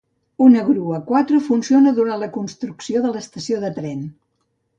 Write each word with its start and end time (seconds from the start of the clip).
Una 0.43 0.61
grua 0.69 0.95
Quattro 1.11 1.41
funciona 1.47 1.93
durant 1.99 2.23
la 2.25 2.31
construcció 2.39 3.05
de 3.05 3.13
l'estació 3.19 3.61
de 3.67 3.73
tren. 3.79 4.03